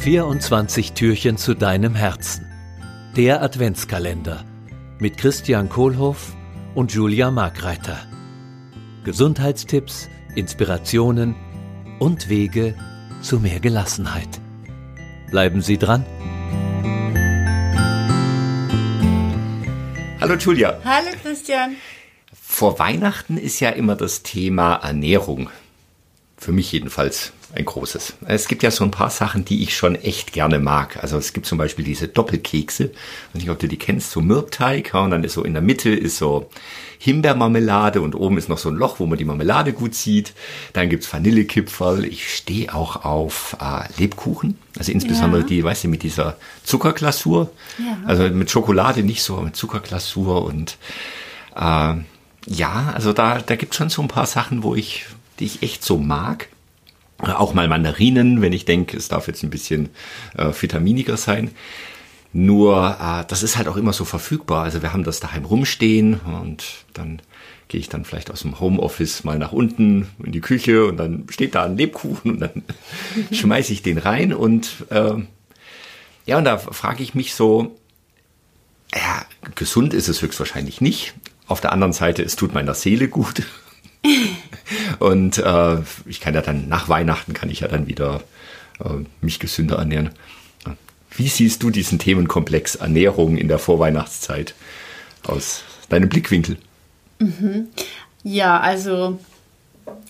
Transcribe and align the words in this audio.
24 0.00 0.92
Türchen 0.92 1.36
zu 1.36 1.52
deinem 1.52 1.94
Herzen. 1.94 2.46
Der 3.16 3.42
Adventskalender 3.42 4.46
mit 4.98 5.18
Christian 5.18 5.68
Kohlhoff 5.68 6.34
und 6.74 6.94
Julia 6.94 7.30
Markreiter. 7.30 7.98
Gesundheitstipps, 9.04 10.08
Inspirationen 10.34 11.34
und 11.98 12.30
Wege 12.30 12.74
zu 13.20 13.40
mehr 13.40 13.60
Gelassenheit. 13.60 14.40
Bleiben 15.30 15.60
Sie 15.60 15.76
dran. 15.76 16.06
Hallo 20.18 20.34
Julia. 20.36 20.80
Hallo 20.82 21.10
Christian. 21.22 21.76
Vor 22.32 22.78
Weihnachten 22.78 23.36
ist 23.36 23.60
ja 23.60 23.68
immer 23.68 23.96
das 23.96 24.22
Thema 24.22 24.76
Ernährung. 24.76 25.50
Für 26.38 26.52
mich 26.52 26.72
jedenfalls 26.72 27.34
ein 27.54 27.64
großes. 27.64 28.14
Es 28.26 28.46
gibt 28.46 28.62
ja 28.62 28.70
so 28.70 28.84
ein 28.84 28.90
paar 28.90 29.10
Sachen, 29.10 29.44
die 29.44 29.62
ich 29.62 29.76
schon 29.76 29.96
echt 29.96 30.32
gerne 30.32 30.58
mag. 30.58 31.02
Also 31.02 31.18
es 31.18 31.32
gibt 31.32 31.46
zum 31.46 31.58
Beispiel 31.58 31.84
diese 31.84 32.06
Doppelkekse. 32.06 32.84
Ich 32.84 33.34
weiß 33.34 33.42
nicht, 33.42 33.50
ob 33.50 33.58
du 33.58 33.66
die 33.66 33.76
kennst, 33.76 34.12
so 34.12 34.20
Mürbteig. 34.20 34.94
Und 34.94 35.10
dann 35.10 35.24
ist 35.24 35.34
so 35.34 35.42
in 35.42 35.54
der 35.54 35.62
Mitte 35.62 35.90
ist 35.90 36.18
so 36.18 36.48
Himbeermarmelade 36.98 38.02
und 38.02 38.14
oben 38.14 38.38
ist 38.38 38.48
noch 38.48 38.58
so 38.58 38.68
ein 38.68 38.76
Loch, 38.76 39.00
wo 39.00 39.06
man 39.06 39.18
die 39.18 39.24
Marmelade 39.24 39.72
gut 39.72 39.94
sieht. 39.94 40.32
Dann 40.74 40.90
gibt's 40.90 41.12
Vanillekipferl. 41.12 42.04
Ich 42.04 42.32
stehe 42.34 42.72
auch 42.72 43.04
auf 43.04 43.56
äh, 43.60 43.88
Lebkuchen. 43.98 44.58
Also 44.78 44.92
insbesondere 44.92 45.42
ja. 45.42 45.46
die, 45.46 45.64
weißt 45.64 45.84
du, 45.84 45.88
mit 45.88 46.02
dieser 46.02 46.36
Zuckerglasur. 46.62 47.50
Ja. 47.78 47.98
Also 48.06 48.28
mit 48.28 48.50
Schokolade 48.50 49.02
nicht 49.02 49.22
so, 49.22 49.34
aber 49.34 49.46
mit 49.46 49.56
Zuckerglasur 49.56 50.44
und 50.44 50.76
äh, 51.56 51.94
ja, 52.46 52.92
also 52.94 53.12
da, 53.12 53.38
da 53.38 53.56
gibt's 53.56 53.76
schon 53.76 53.90
so 53.90 54.02
ein 54.02 54.08
paar 54.08 54.26
Sachen, 54.26 54.62
wo 54.62 54.74
ich, 54.74 55.06
die 55.38 55.46
ich 55.46 55.62
echt 55.62 55.84
so 55.84 55.98
mag. 55.98 56.48
Auch 57.22 57.54
mal 57.54 57.68
Mandarinen, 57.68 58.40
wenn 58.42 58.52
ich 58.52 58.64
denke, 58.64 58.96
es 58.96 59.08
darf 59.08 59.26
jetzt 59.26 59.42
ein 59.42 59.50
bisschen 59.50 59.90
äh, 60.36 60.52
vitaminiger 60.58 61.16
sein. 61.16 61.50
Nur, 62.32 62.96
äh, 63.00 63.24
das 63.28 63.42
ist 63.42 63.56
halt 63.56 63.68
auch 63.68 63.76
immer 63.76 63.92
so 63.92 64.04
verfügbar. 64.04 64.64
Also 64.64 64.82
wir 64.82 64.92
haben 64.92 65.04
das 65.04 65.20
daheim 65.20 65.44
rumstehen 65.44 66.20
und 66.20 66.64
dann 66.94 67.20
gehe 67.68 67.80
ich 67.80 67.88
dann 67.88 68.04
vielleicht 68.04 68.30
aus 68.30 68.42
dem 68.42 68.58
Homeoffice 68.58 69.24
mal 69.24 69.38
nach 69.38 69.52
unten 69.52 70.08
in 70.24 70.32
die 70.32 70.40
Küche 70.40 70.86
und 70.86 70.96
dann 70.96 71.26
steht 71.30 71.54
da 71.54 71.64
ein 71.64 71.76
Lebkuchen 71.76 72.32
und 72.32 72.40
dann 72.40 72.62
schmeiße 73.32 73.72
ich 73.72 73.82
den 73.82 73.98
rein 73.98 74.32
und 74.32 74.86
äh, 74.90 75.14
ja, 76.26 76.38
und 76.38 76.44
da 76.44 76.58
frage 76.58 77.02
ich 77.02 77.14
mich 77.14 77.34
so, 77.34 77.76
ja, 78.94 79.24
gesund 79.54 79.94
ist 79.94 80.08
es 80.08 80.20
höchstwahrscheinlich 80.20 80.80
nicht. 80.80 81.14
Auf 81.46 81.60
der 81.60 81.72
anderen 81.72 81.92
Seite, 81.92 82.22
es 82.22 82.36
tut 82.36 82.54
meiner 82.54 82.74
Seele 82.74 83.08
gut. 83.08 83.42
Und 85.00 85.38
äh, 85.38 85.78
ich 86.06 86.20
kann 86.20 86.34
ja 86.34 86.42
dann 86.42 86.68
nach 86.68 86.88
Weihnachten 86.88 87.32
kann 87.32 87.50
ich 87.50 87.60
ja 87.60 87.68
dann 87.68 87.88
wieder 87.88 88.22
äh, 88.84 88.90
mich 89.20 89.40
gesünder 89.40 89.76
ernähren. 89.76 90.10
Wie 91.16 91.28
siehst 91.28 91.62
du 91.62 91.70
diesen 91.70 91.98
Themenkomplex 91.98 92.76
Ernährung 92.76 93.36
in 93.36 93.48
der 93.48 93.58
Vorweihnachtszeit 93.58 94.54
aus 95.24 95.64
deinem 95.88 96.08
Blickwinkel? 96.08 96.56
Mhm. 97.18 97.68
Ja, 98.22 98.60
also 98.60 99.18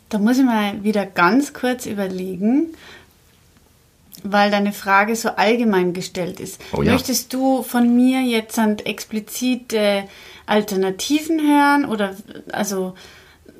da 0.08 0.18
muss 0.18 0.38
ich 0.38 0.44
mal 0.44 0.82
wieder 0.82 1.06
ganz 1.06 1.52
kurz 1.52 1.86
überlegen, 1.86 2.74
weil 4.24 4.50
deine 4.50 4.72
Frage 4.72 5.16
so 5.16 5.30
allgemein 5.30 5.94
gestellt 5.94 6.40
ist. 6.40 6.60
Oh 6.72 6.82
ja. 6.82 6.92
Möchtest 6.92 7.32
du 7.32 7.62
von 7.62 7.94
mir 7.94 8.20
jetzt 8.22 8.58
explizite 8.58 10.04
Alternativen 10.46 11.40
hören 11.40 11.84
oder 11.86 12.16
also 12.52 12.94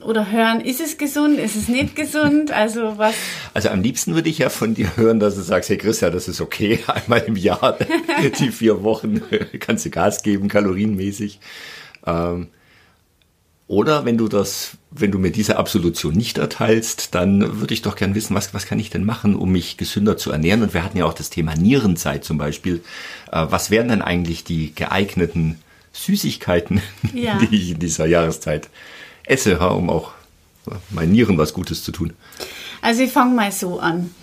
oder 0.03 0.31
hören, 0.31 0.61
ist 0.61 0.81
es 0.81 0.99
gesund, 0.99 1.39
ist 1.39 1.57
es 1.57 1.69
nicht 1.69 1.95
gesund? 1.97 2.51
Also 2.51 2.99
was? 2.99 3.15
Also 3.55 3.69
am 3.69 3.83
liebsten 3.83 4.15
würde 4.15 4.29
ich 4.29 4.39
ja 4.39 4.49
von 4.49 4.75
dir 4.75 4.97
hören, 4.97 5.21
dass 5.21 5.35
du 5.35 5.43
sagst, 5.43 5.71
hey 5.71 5.79
Christian, 5.79 6.13
das 6.13 6.29
ist 6.29 6.41
okay, 6.41 6.81
einmal 6.87 7.21
im 7.21 7.37
Jahr, 7.37 7.79
die 8.39 8.51
vier 8.51 8.83
Wochen 8.83 9.23
kannst 9.61 9.85
du 9.85 9.91
Gas 9.91 10.23
geben, 10.23 10.49
kalorienmäßig. 10.49 11.41
Ähm, 12.07 12.49
oder 13.67 14.05
wenn 14.05 14.19
du 14.19 14.27
das, 14.27 14.73
wenn 14.91 15.13
du 15.13 15.19
mir 15.21 15.31
diese 15.31 15.57
Absolution 15.57 16.15
nicht 16.15 16.39
erteilst, 16.39 17.15
dann 17.15 17.61
würde 17.61 17.73
ich 17.73 17.83
doch 17.83 17.95
gern 17.95 18.17
wissen, 18.17 18.35
was, 18.35 18.53
was 18.53 18.67
kann 18.67 18.81
ich 18.81 18.91
denn 18.91 19.05
machen, 19.05 19.37
um 19.37 19.53
mich 19.53 19.77
gesünder 19.77 20.17
zu 20.17 20.33
ernähren? 20.33 20.63
Und 20.63 20.75
wir 20.75 20.83
hatten 20.83 20.99
ja 20.99 21.05
auch 21.05 21.15
das 21.15 21.31
Thema 21.31 21.55
Nierenzeit 21.55 22.25
zum 22.25 22.37
Beispiel. 22.37 22.83
Äh, 23.31 23.47
was 23.49 23.71
wären 23.71 23.89
denn 23.89 24.03
eigentlich 24.03 24.45
die 24.45 24.75
geeigneten 24.75 25.61
Süßigkeiten, 25.93 26.83
ja. 27.15 27.39
die 27.39 27.55
ich 27.55 27.71
in 27.73 27.79
dieser 27.79 28.07
Jahreszeit 28.07 28.69
esse, 29.31 29.59
um 29.59 29.91
auch 29.91 30.13
meinen 30.91 31.13
Nieren 31.13 31.39
was 31.39 31.55
Gutes 31.55 31.85
zu 31.85 31.93
tun? 31.93 32.13
Also 32.83 33.03
ich 33.03 33.13
fange 33.13 33.35
mal 33.35 33.53
so 33.53 33.79
an. 33.79 34.15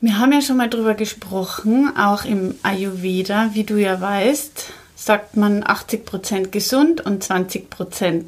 Wir 0.00 0.18
haben 0.18 0.32
ja 0.32 0.42
schon 0.42 0.56
mal 0.56 0.68
drüber 0.68 0.94
gesprochen, 0.94 1.96
auch 1.96 2.24
im 2.24 2.56
Ayurveda, 2.62 3.50
wie 3.54 3.64
du 3.64 3.76
ja 3.76 4.00
weißt, 4.00 4.72
sagt 4.96 5.36
man 5.36 5.62
80% 5.62 6.48
gesund 6.48 7.00
und 7.00 7.24
20% 7.24 8.24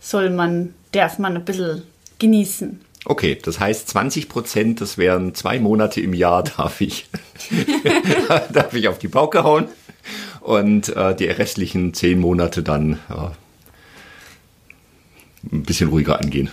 soll 0.00 0.30
man, 0.30 0.74
darf 0.92 1.18
man 1.18 1.36
ein 1.36 1.44
bisschen 1.44 1.82
genießen. 2.18 2.80
Okay, 3.04 3.38
das 3.42 3.60
heißt 3.60 3.88
20 3.88 4.28
Prozent, 4.28 4.80
das 4.80 4.98
wären 4.98 5.34
zwei 5.34 5.60
Monate 5.60 6.00
im 6.00 6.14
Jahr, 6.14 6.42
darf 6.56 6.80
ich, 6.80 7.08
darf 8.52 8.72
ich 8.74 8.88
auf 8.88 8.98
die 8.98 9.08
Pauke 9.08 9.44
hauen 9.44 9.66
und 10.40 10.88
äh, 10.96 11.14
die 11.14 11.26
restlichen 11.26 11.92
zehn 11.92 12.18
Monate 12.18 12.62
dann 12.62 12.94
äh, 13.10 13.28
ein 15.52 15.62
bisschen 15.62 15.90
ruhiger 15.90 16.18
angehen. 16.18 16.50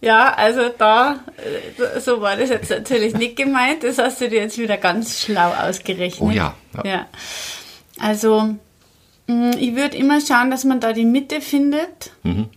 Ja, 0.00 0.34
also 0.34 0.68
da, 0.76 1.20
äh, 1.38 2.00
so 2.00 2.20
war 2.20 2.36
das 2.36 2.50
jetzt 2.50 2.70
natürlich 2.70 3.14
nicht 3.14 3.36
gemeint. 3.36 3.82
Das 3.82 3.98
hast 3.98 4.20
du 4.20 4.28
dir 4.28 4.40
jetzt 4.40 4.58
wieder 4.58 4.76
ganz 4.76 5.22
schlau 5.22 5.52
ausgerechnet. 5.52 6.20
Oh 6.20 6.30
ja. 6.30 6.54
Ja. 6.76 6.84
ja. 6.84 7.06
Also, 7.98 8.56
mm, 9.26 9.52
ich 9.58 9.74
würde 9.74 9.96
immer 9.96 10.20
schauen, 10.20 10.50
dass 10.50 10.64
man 10.64 10.80
da 10.80 10.92
die 10.92 11.04
Mitte 11.04 11.40
findet. 11.40 12.12
Mhm. 12.22 12.48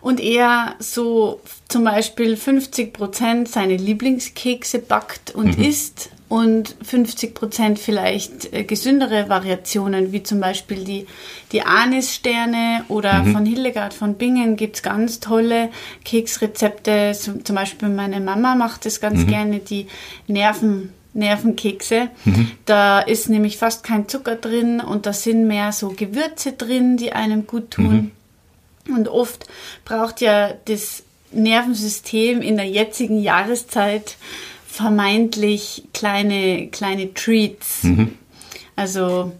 Und 0.00 0.20
eher 0.20 0.76
so 0.78 1.40
zum 1.68 1.82
Beispiel 1.82 2.36
50 2.36 2.92
Prozent 2.92 3.48
seine 3.48 3.76
Lieblingskekse 3.76 4.78
backt 4.78 5.34
und 5.34 5.58
mhm. 5.58 5.64
isst 5.64 6.10
und 6.28 6.74
50 6.82 7.34
Prozent 7.34 7.78
vielleicht 7.78 8.52
äh, 8.52 8.64
gesündere 8.64 9.28
Variationen, 9.28 10.10
wie 10.10 10.24
zum 10.24 10.40
Beispiel 10.40 10.84
die, 10.84 11.06
die 11.52 11.62
Anissterne 11.62 12.84
oder 12.88 13.22
mhm. 13.22 13.32
von 13.32 13.46
Hildegard 13.46 13.94
von 13.94 14.14
Bingen 14.14 14.56
gibt 14.56 14.76
es 14.76 14.82
ganz 14.82 15.20
tolle 15.20 15.70
Keksrezepte. 16.04 17.12
Zum 17.14 17.54
Beispiel 17.54 17.88
meine 17.88 18.20
Mama 18.20 18.56
macht 18.56 18.86
es 18.86 19.00
ganz 19.00 19.20
mhm. 19.20 19.26
gerne, 19.28 19.58
die 19.60 19.86
Nerven, 20.26 20.92
Nervenkekse. 21.14 22.08
Mhm. 22.24 22.50
Da 22.64 23.00
ist 23.00 23.28
nämlich 23.28 23.56
fast 23.56 23.84
kein 23.84 24.08
Zucker 24.08 24.34
drin 24.34 24.80
und 24.80 25.06
da 25.06 25.12
sind 25.12 25.46
mehr 25.46 25.70
so 25.70 25.90
Gewürze 25.90 26.52
drin, 26.52 26.96
die 26.96 27.12
einem 27.12 27.46
gut 27.46 27.70
tun. 27.70 28.10
Mhm. 28.86 28.96
Und 28.96 29.08
oft 29.08 29.46
braucht 29.84 30.20
ja 30.20 30.52
das 30.64 31.04
Nervensystem 31.30 32.40
in 32.42 32.56
der 32.56 32.66
jetzigen 32.66 33.20
Jahreszeit 33.20 34.16
vermeintlich 34.76 35.84
kleine, 35.94 36.68
kleine 36.68 37.14
Treats. 37.14 37.82
Mhm. 37.82 38.12
Also 38.76 39.32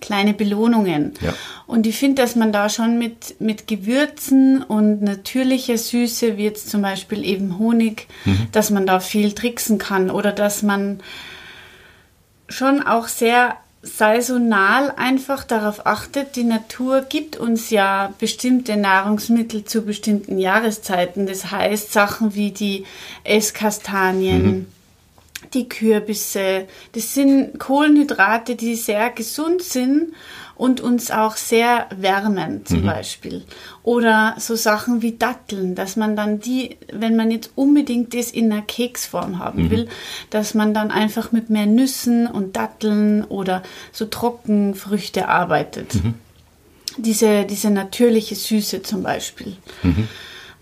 kleine 0.00 0.34
Belohnungen. 0.34 1.14
Ja. 1.20 1.34
Und 1.66 1.84
ich 1.88 1.98
finde, 1.98 2.22
dass 2.22 2.36
man 2.36 2.52
da 2.52 2.68
schon 2.68 2.96
mit, 2.96 3.40
mit 3.40 3.66
Gewürzen 3.66 4.62
und 4.62 5.02
natürlicher 5.02 5.76
Süße, 5.76 6.36
wie 6.36 6.44
jetzt 6.44 6.70
zum 6.70 6.82
Beispiel 6.82 7.24
eben 7.24 7.58
Honig, 7.58 8.06
mhm. 8.24 8.46
dass 8.52 8.70
man 8.70 8.86
da 8.86 9.00
viel 9.00 9.32
tricksen 9.32 9.78
kann 9.78 10.10
oder 10.10 10.30
dass 10.30 10.62
man 10.62 11.00
schon 12.48 12.80
auch 12.80 13.08
sehr 13.08 13.56
saisonal 13.82 14.92
einfach 14.96 15.44
darauf 15.44 15.86
achtet, 15.86 16.36
die 16.36 16.44
Natur 16.44 17.02
gibt 17.02 17.36
uns 17.36 17.70
ja 17.70 18.12
bestimmte 18.18 18.76
Nahrungsmittel 18.76 19.64
zu 19.64 19.82
bestimmten 19.82 20.38
Jahreszeiten. 20.38 21.26
Das 21.26 21.50
heißt, 21.50 21.92
Sachen 21.92 22.34
wie 22.34 22.50
die 22.50 22.84
Esskastanien, 23.24 24.44
mhm. 24.46 24.66
die 25.54 25.68
Kürbisse, 25.68 26.66
das 26.92 27.14
sind 27.14 27.58
Kohlenhydrate, 27.58 28.56
die 28.56 28.74
sehr 28.74 29.10
gesund 29.10 29.62
sind 29.62 30.12
und 30.58 30.80
uns 30.80 31.10
auch 31.10 31.36
sehr 31.36 31.86
wärmen 31.96 32.66
zum 32.66 32.82
mhm. 32.82 32.86
Beispiel. 32.86 33.44
Oder 33.84 34.34
so 34.38 34.56
Sachen 34.56 35.00
wie 35.00 35.12
Datteln, 35.12 35.76
dass 35.76 35.96
man 35.96 36.16
dann 36.16 36.40
die, 36.40 36.76
wenn 36.92 37.16
man 37.16 37.30
jetzt 37.30 37.52
unbedingt 37.54 38.12
das 38.12 38.32
in 38.32 38.52
einer 38.52 38.62
Keksform 38.62 39.38
haben 39.38 39.64
mhm. 39.64 39.70
will, 39.70 39.88
dass 40.30 40.54
man 40.54 40.74
dann 40.74 40.90
einfach 40.90 41.30
mit 41.30 41.48
mehr 41.48 41.66
Nüssen 41.66 42.26
und 42.26 42.56
Datteln 42.56 43.24
oder 43.24 43.62
so 43.92 44.04
Trockenfrüchte 44.04 45.28
arbeitet. 45.28 45.94
Mhm. 45.94 46.14
Diese, 46.98 47.44
diese 47.44 47.70
natürliche 47.70 48.34
Süße 48.34 48.82
zum 48.82 49.04
Beispiel. 49.04 49.56
Mhm. 49.84 50.08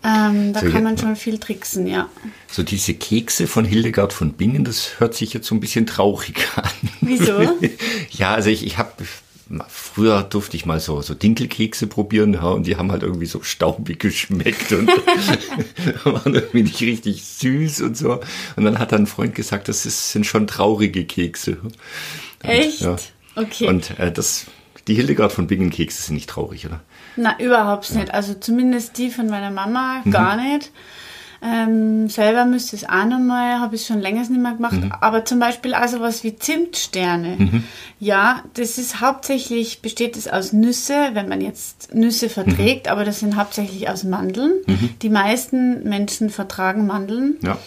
Ähm, 0.04 0.52
da 0.52 0.60
so, 0.60 0.70
kann 0.70 0.84
man 0.84 0.98
schon 0.98 1.16
viel 1.16 1.38
tricksen, 1.38 1.86
ja. 1.86 2.10
So 2.48 2.62
diese 2.62 2.92
Kekse 2.92 3.46
von 3.46 3.64
Hildegard 3.64 4.12
von 4.12 4.34
Bingen, 4.34 4.62
das 4.62 5.00
hört 5.00 5.14
sich 5.14 5.32
jetzt 5.32 5.46
so 5.46 5.54
ein 5.54 5.60
bisschen 5.60 5.86
traurig 5.86 6.46
an. 6.54 6.68
Wieso? 7.00 7.40
ja, 8.10 8.34
also 8.34 8.50
ich, 8.50 8.64
ich 8.64 8.76
habe 8.76 8.92
früher 9.68 10.22
durfte 10.22 10.56
ich 10.56 10.66
mal 10.66 10.80
so, 10.80 11.02
so 11.02 11.14
Dinkelkekse 11.14 11.86
probieren, 11.86 12.34
ja, 12.34 12.48
und 12.48 12.66
die 12.66 12.76
haben 12.76 12.90
halt 12.90 13.02
irgendwie 13.02 13.26
so 13.26 13.42
staubig 13.42 14.00
geschmeckt 14.00 14.72
und 14.72 14.88
waren 16.04 16.34
irgendwie 16.34 16.64
nicht 16.64 16.80
richtig 16.80 17.24
süß 17.24 17.82
und 17.82 17.96
so. 17.96 18.20
Und 18.56 18.64
dann 18.64 18.78
hat 18.78 18.92
dann 18.92 19.02
ein 19.02 19.06
Freund 19.06 19.34
gesagt, 19.34 19.68
das 19.68 19.86
ist, 19.86 20.10
sind 20.10 20.26
schon 20.26 20.46
traurige 20.46 21.04
Kekse. 21.04 21.58
Und, 21.62 21.74
Echt? 22.42 22.80
Ja. 22.80 22.96
Okay. 23.36 23.68
Und 23.68 23.98
äh, 23.98 24.10
das, 24.10 24.46
die 24.88 24.94
Hildegard 24.94 25.32
von 25.32 25.46
Bingen 25.46 25.70
Kekse 25.70 26.02
sind 26.02 26.16
nicht 26.16 26.28
traurig, 26.28 26.66
oder? 26.66 26.80
Na, 27.16 27.38
überhaupt 27.38 27.94
nicht. 27.94 28.12
Also 28.12 28.34
zumindest 28.34 28.98
die 28.98 29.10
von 29.10 29.28
meiner 29.28 29.50
Mama 29.50 30.02
mhm. 30.04 30.10
gar 30.10 30.36
nicht. 30.36 30.72
Ähm, 31.42 32.08
selber 32.08 32.44
müsste 32.44 32.76
es 32.76 32.88
auch 32.88 33.04
nochmal, 33.04 33.60
habe 33.60 33.76
ich 33.76 33.86
schon 33.86 34.00
länger 34.00 34.20
nicht 34.20 34.30
mehr 34.30 34.52
gemacht. 34.52 34.72
Mhm. 34.72 34.92
Aber 35.00 35.24
zum 35.24 35.38
Beispiel 35.38 35.74
auch 35.74 35.88
sowas 35.88 36.24
wie 36.24 36.36
Zimtsterne. 36.36 37.36
Mhm. 37.38 37.64
Ja, 38.00 38.42
das 38.54 38.78
ist 38.78 39.00
hauptsächlich, 39.00 39.82
besteht 39.82 40.16
es 40.16 40.28
aus 40.28 40.52
Nüsse, 40.52 41.10
wenn 41.12 41.28
man 41.28 41.40
jetzt 41.40 41.94
Nüsse 41.94 42.28
verträgt, 42.28 42.86
mhm. 42.86 42.92
aber 42.92 43.04
das 43.04 43.20
sind 43.20 43.36
hauptsächlich 43.36 43.88
aus 43.88 44.04
Mandeln. 44.04 44.52
Mhm. 44.66 44.90
Die 45.02 45.10
meisten 45.10 45.88
Menschen 45.88 46.30
vertragen 46.30 46.86
Mandeln. 46.86 47.36
Ja. 47.42 47.58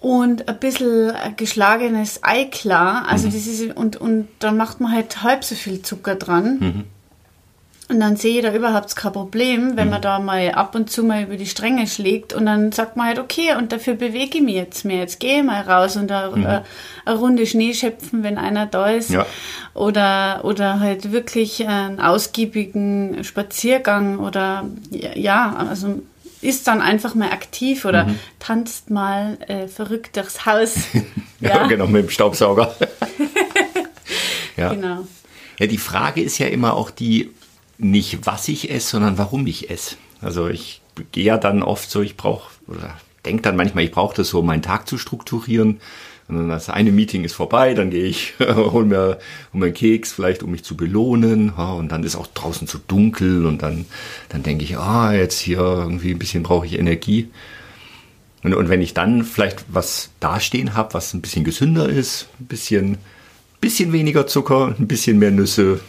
Und 0.00 0.48
ein 0.48 0.58
bisschen 0.60 1.12
geschlagenes 1.36 2.20
Eiklar. 2.22 3.08
Also 3.08 3.28
mhm. 3.28 3.32
das 3.32 3.46
ist, 3.46 3.76
und, 3.76 3.96
und 3.96 4.28
dann 4.38 4.56
macht 4.56 4.80
man 4.80 4.92
halt 4.92 5.22
halb 5.22 5.42
so 5.42 5.54
viel 5.54 5.82
Zucker 5.82 6.14
dran. 6.14 6.84
Mhm. 7.88 7.94
Und 7.94 8.00
dann 8.00 8.16
sehe 8.16 8.38
ich 8.38 8.42
da 8.42 8.54
überhaupt 8.54 8.94
kein 8.96 9.12
Problem, 9.12 9.76
wenn 9.76 9.86
mhm. 9.86 9.92
man 9.92 10.02
da 10.02 10.18
mal 10.18 10.50
ab 10.52 10.74
und 10.74 10.90
zu 10.90 11.02
mal 11.04 11.22
über 11.22 11.36
die 11.36 11.46
Stränge 11.46 11.86
schlägt 11.86 12.32
und 12.32 12.46
dann 12.46 12.72
sagt 12.72 12.96
man 12.96 13.06
halt, 13.06 13.18
okay, 13.18 13.54
und 13.56 13.72
dafür 13.72 13.94
bewege 13.94 14.38
ich 14.38 14.44
mich 14.44 14.54
jetzt 14.54 14.84
mehr. 14.84 15.00
Jetzt 15.00 15.20
gehe 15.20 15.38
ich 15.38 15.44
mal 15.44 15.62
raus 15.62 15.96
und 15.96 16.10
eine, 16.12 16.36
mhm. 16.36 16.46
eine, 16.46 16.64
eine 17.04 17.18
Runde 17.18 17.46
Schnee 17.46 17.74
schöpfen, 17.74 18.22
wenn 18.22 18.38
einer 18.38 18.66
da 18.66 18.90
ist. 18.90 19.10
Ja. 19.10 19.26
Oder, 19.74 20.40
oder 20.44 20.80
halt 20.80 21.12
wirklich 21.12 21.66
einen 21.66 22.00
ausgiebigen 22.00 23.24
Spaziergang 23.24 24.18
oder 24.18 24.64
ja, 24.90 25.54
also 25.70 26.02
ist 26.40 26.68
dann 26.68 26.80
einfach 26.80 27.14
mal 27.14 27.30
aktiv 27.30 27.84
oder 27.84 28.04
mhm. 28.04 28.18
tanzt 28.38 28.90
mal 28.90 29.38
äh, 29.48 29.66
verrückt 29.66 30.16
durchs 30.16 30.46
Haus. 30.46 30.74
ja, 31.40 31.48
ja, 31.48 31.66
genau, 31.66 31.86
mit 31.86 32.04
dem 32.04 32.10
Staubsauger. 32.10 32.74
ja. 34.56 34.72
Genau. 34.72 35.06
Ja, 35.58 35.66
die 35.66 35.78
Frage 35.78 36.22
ist 36.22 36.38
ja 36.38 36.46
immer 36.46 36.74
auch 36.74 36.90
die, 36.90 37.30
nicht 37.78 38.26
was 38.26 38.48
ich 38.48 38.70
esse, 38.70 38.90
sondern 38.90 39.18
warum 39.18 39.46
ich 39.46 39.70
esse. 39.70 39.96
Also 40.20 40.48
ich 40.48 40.82
gehe 41.12 41.24
ja 41.24 41.38
dann 41.38 41.62
oft 41.62 41.90
so, 41.90 42.02
ich 42.02 42.16
brauche, 42.16 42.50
oder 42.66 42.96
denke 43.24 43.42
dann 43.42 43.56
manchmal, 43.56 43.84
ich 43.84 43.92
brauche 43.92 44.16
das 44.16 44.28
so, 44.28 44.42
meinen 44.42 44.62
Tag 44.62 44.88
zu 44.88 44.98
strukturieren. 44.98 45.80
Und 46.26 46.36
dann 46.36 46.48
das 46.50 46.68
eine 46.68 46.92
Meeting 46.92 47.24
ist 47.24 47.34
vorbei, 47.34 47.72
dann 47.72 47.90
gehe 47.90 48.04
ich, 48.04 48.34
hol 48.40 48.84
mir, 48.84 49.18
hol 49.52 49.60
mir 49.60 49.66
einen 49.66 49.74
Keks, 49.74 50.12
vielleicht 50.12 50.42
um 50.42 50.50
mich 50.50 50.64
zu 50.64 50.76
belohnen. 50.76 51.50
Und 51.50 51.90
dann 51.90 52.04
ist 52.04 52.16
auch 52.16 52.26
draußen 52.26 52.66
zu 52.66 52.78
dunkel 52.78 53.46
und 53.46 53.62
dann, 53.62 53.86
dann 54.28 54.42
denke 54.42 54.64
ich, 54.64 54.76
ah, 54.76 55.12
jetzt 55.14 55.38
hier 55.38 55.60
irgendwie 55.60 56.10
ein 56.10 56.18
bisschen 56.18 56.42
brauche 56.42 56.66
ich 56.66 56.78
Energie. 56.78 57.30
Und, 58.42 58.54
und 58.54 58.68
wenn 58.68 58.82
ich 58.82 58.94
dann 58.94 59.24
vielleicht 59.24 59.64
was 59.68 60.10
dastehen 60.20 60.74
habe, 60.74 60.94
was 60.94 61.14
ein 61.14 61.22
bisschen 61.22 61.44
gesünder 61.44 61.88
ist, 61.88 62.28
ein 62.40 62.46
bisschen, 62.46 62.98
bisschen 63.60 63.92
weniger 63.92 64.26
Zucker, 64.26 64.74
ein 64.78 64.86
bisschen 64.86 65.18
mehr 65.18 65.30
Nüsse, 65.30 65.80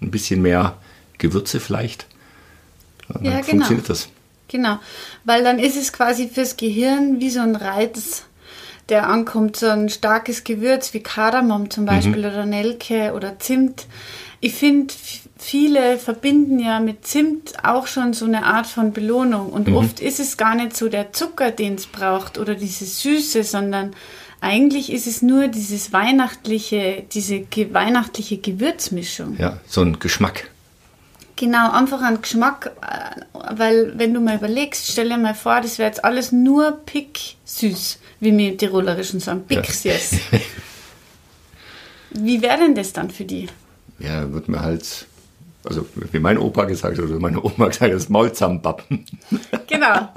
ein 0.00 0.10
bisschen 0.10 0.42
mehr 0.42 0.76
Gewürze 1.18 1.60
vielleicht. 1.60 2.06
Dann 3.08 3.24
ja, 3.24 3.30
genau. 3.32 3.44
funktioniert 3.44 3.88
das. 3.88 4.08
Genau, 4.48 4.78
weil 5.24 5.42
dann 5.42 5.58
ist 5.58 5.76
es 5.76 5.92
quasi 5.92 6.28
fürs 6.28 6.56
Gehirn 6.56 7.20
wie 7.20 7.30
so 7.30 7.40
ein 7.40 7.56
Reiz, 7.56 8.24
der 8.88 9.08
ankommt, 9.08 9.56
so 9.56 9.66
ein 9.66 9.88
starkes 9.88 10.44
Gewürz 10.44 10.94
wie 10.94 11.02
Kardamom 11.02 11.70
zum 11.70 11.84
Beispiel 11.84 12.18
mhm. 12.18 12.24
oder 12.24 12.46
Nelke 12.46 13.12
oder 13.14 13.38
Zimt. 13.40 13.86
Ich 14.40 14.54
finde, 14.54 14.94
viele 15.36 15.98
verbinden 15.98 16.60
ja 16.60 16.78
mit 16.78 17.06
Zimt 17.06 17.64
auch 17.64 17.88
schon 17.88 18.12
so 18.12 18.26
eine 18.26 18.44
Art 18.44 18.66
von 18.66 18.92
Belohnung 18.92 19.50
und 19.50 19.66
mhm. 19.68 19.76
oft 19.76 20.00
ist 20.00 20.20
es 20.20 20.36
gar 20.36 20.54
nicht 20.54 20.76
so 20.76 20.88
der 20.88 21.12
Zucker, 21.12 21.50
den 21.50 21.74
es 21.74 21.86
braucht 21.86 22.38
oder 22.38 22.54
diese 22.54 22.84
Süße, 22.84 23.42
sondern 23.42 23.94
eigentlich 24.40 24.92
ist 24.92 25.06
es 25.08 25.22
nur 25.22 25.48
dieses 25.48 25.92
weihnachtliche, 25.92 27.04
diese 27.12 27.40
ge 27.40 27.72
weihnachtliche 27.72 28.36
Gewürzmischung. 28.36 29.36
Ja, 29.38 29.58
so 29.66 29.80
ein 29.80 29.98
Geschmack. 29.98 30.50
Genau, 31.36 31.70
einfach 31.70 32.00
an 32.00 32.22
Geschmack, 32.22 32.72
äh, 32.80 33.20
weil 33.54 33.92
wenn 33.98 34.14
du 34.14 34.20
mal 34.20 34.36
überlegst, 34.36 34.90
stell 34.90 35.10
dir 35.10 35.18
mal 35.18 35.34
vor, 35.34 35.60
das 35.60 35.78
wäre 35.78 35.88
jetzt 35.88 36.02
alles 36.02 36.32
nur 36.32 36.80
pick 36.86 37.36
süß, 37.44 37.98
wie 38.20 38.36
wir 38.36 38.52
im 38.52 38.58
Tirolerischen 38.58 39.20
sagen, 39.20 39.44
pick 39.46 39.66
süß. 39.66 40.12
Ja. 40.32 40.38
wie 42.10 42.40
wäre 42.40 42.58
denn 42.58 42.74
das 42.74 42.94
dann 42.94 43.10
für 43.10 43.24
die? 43.24 43.48
Ja, 43.98 44.32
wird 44.32 44.48
mir 44.48 44.60
halt, 44.60 45.06
also 45.64 45.86
wie 45.94 46.18
mein 46.18 46.38
Opa 46.38 46.64
gesagt 46.64 46.96
hat, 46.96 47.04
oder 47.04 47.18
meine 47.20 47.42
Oma 47.42 47.66
gesagt 47.68 47.82
hat, 47.82 47.92
das 47.92 48.08
Maul 48.08 48.32
zusammenbappen. 48.32 49.04
Genau. 49.68 50.08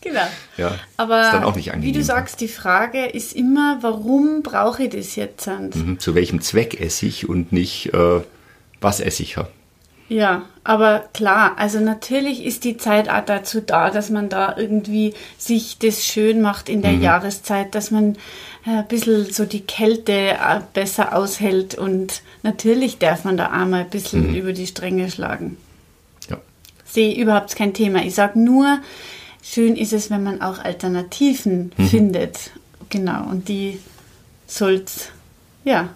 Genau. 0.00 0.26
Ja, 0.56 0.76
Aber 0.96 1.22
ist 1.22 1.32
dann 1.32 1.42
auch 1.42 1.56
nicht 1.56 1.72
angenehm. 1.72 1.88
wie 1.92 1.98
du 1.98 2.04
sagst, 2.04 2.40
die 2.40 2.48
Frage 2.48 3.06
ist 3.06 3.32
immer, 3.34 3.78
warum 3.80 4.42
brauche 4.42 4.84
ich 4.84 4.90
das 4.90 5.16
jetzt? 5.16 5.48
Mhm, 5.48 5.98
zu 5.98 6.14
welchem 6.14 6.40
Zweck 6.40 6.80
esse 6.80 7.06
ich 7.06 7.28
und 7.28 7.50
nicht, 7.52 7.92
äh, 7.94 8.20
was 8.80 9.00
esse 9.00 9.24
ich? 9.24 9.34
Ja. 9.34 9.48
Ja, 10.08 10.46
aber 10.64 11.04
klar, 11.12 11.58
also 11.58 11.80
natürlich 11.80 12.44
ist 12.44 12.64
die 12.64 12.78
Zeit 12.78 13.10
auch 13.10 13.24
dazu 13.24 13.60
da, 13.60 13.90
dass 13.90 14.08
man 14.08 14.30
da 14.30 14.56
irgendwie 14.56 15.14
sich 15.36 15.78
das 15.78 16.04
schön 16.04 16.40
macht 16.40 16.70
in 16.70 16.80
der 16.80 16.92
mhm. 16.92 17.02
Jahreszeit, 17.02 17.74
dass 17.74 17.90
man 17.90 18.16
äh, 18.66 18.78
ein 18.78 18.88
bisschen 18.88 19.30
so 19.30 19.44
die 19.44 19.60
Kälte 19.60 20.12
äh, 20.12 20.60
besser 20.72 21.14
aushält 21.14 21.74
und 21.74 22.22
natürlich 22.42 22.98
darf 22.98 23.24
man 23.24 23.36
da 23.36 23.48
auch 23.48 23.66
mal 23.66 23.82
ein 23.82 23.90
bisschen 23.90 24.30
mhm. 24.30 24.34
über 24.34 24.52
die 24.54 24.66
Stränge 24.66 25.10
schlagen. 25.10 25.58
Ja. 26.30 26.38
Sehe 26.86 27.14
überhaupt 27.14 27.54
kein 27.54 27.74
Thema. 27.74 28.02
Ich 28.02 28.14
sage 28.14 28.38
nur, 28.38 28.78
schön 29.42 29.76
ist 29.76 29.92
es, 29.92 30.10
wenn 30.10 30.22
man 30.22 30.40
auch 30.40 30.58
Alternativen 30.58 31.72
mhm. 31.76 31.86
findet. 31.86 32.50
Genau, 32.88 33.28
und 33.28 33.48
die 33.48 33.78
soll's, 34.46 35.10
ja, 35.64 35.90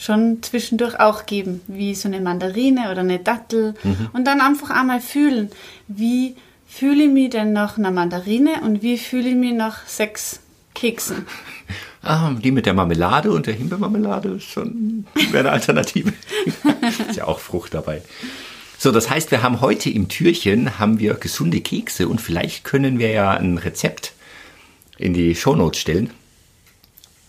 schon 0.00 0.42
zwischendurch 0.42 0.98
auch 0.98 1.26
geben, 1.26 1.60
wie 1.66 1.94
so 1.94 2.08
eine 2.08 2.20
Mandarine 2.20 2.90
oder 2.90 3.00
eine 3.00 3.18
Dattel. 3.18 3.74
Mhm. 3.84 4.08
Und 4.14 4.24
dann 4.26 4.40
einfach 4.40 4.70
einmal 4.70 5.00
fühlen, 5.00 5.50
wie 5.88 6.36
fühle 6.66 7.04
ich 7.04 7.10
mich 7.10 7.30
denn 7.30 7.52
nach 7.52 7.76
einer 7.76 7.90
Mandarine 7.90 8.62
und 8.62 8.82
wie 8.82 8.96
fühle 8.96 9.28
ich 9.28 9.34
mich 9.34 9.52
nach 9.52 9.86
sechs 9.86 10.40
Keksen. 10.74 11.26
Ah, 12.02 12.32
die 12.32 12.50
mit 12.50 12.64
der 12.64 12.72
Marmelade 12.72 13.30
und 13.30 13.46
der 13.46 13.52
Himbeermarmelade 13.52 14.30
ist 14.30 14.44
schon 14.44 15.04
eine 15.34 15.52
Alternative. 15.52 16.14
ist 17.10 17.16
ja 17.16 17.26
auch 17.26 17.38
Frucht 17.38 17.74
dabei. 17.74 18.00
So, 18.78 18.90
das 18.90 19.10
heißt, 19.10 19.30
wir 19.30 19.42
haben 19.42 19.60
heute 19.60 19.90
im 19.90 20.08
Türchen 20.08 20.78
haben 20.78 20.98
wir 20.98 21.12
gesunde 21.12 21.60
Kekse 21.60 22.08
und 22.08 22.18
vielleicht 22.18 22.64
können 22.64 22.98
wir 22.98 23.10
ja 23.10 23.32
ein 23.32 23.58
Rezept 23.58 24.14
in 24.96 25.12
die 25.12 25.34
Shownotes 25.34 25.78
stellen. 25.78 26.08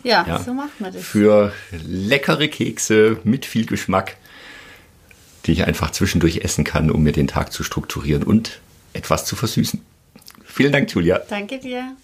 Ja, 0.03 0.25
ja, 0.27 0.39
so 0.39 0.53
macht 0.53 0.79
man 0.79 0.93
das. 0.93 1.03
Für 1.03 1.53
leckere 1.72 2.48
Kekse 2.48 3.20
mit 3.24 3.46
viel 3.46 3.65
Geschmack, 3.65 4.17
die 5.46 5.51
ich 5.53 5.65
einfach 5.65 5.91
zwischendurch 5.91 6.39
essen 6.39 6.63
kann, 6.63 6.91
um 6.91 7.03
mir 7.03 7.12
den 7.12 7.27
Tag 7.27 7.51
zu 7.51 7.63
strukturieren 7.63 8.24
und 8.24 8.60
etwas 8.93 9.25
zu 9.25 9.36
versüßen. 9.36 9.81
Vielen 10.43 10.72
Dank, 10.72 10.91
Julia. 10.91 11.22
Danke 11.29 11.60
dir. 11.60 11.96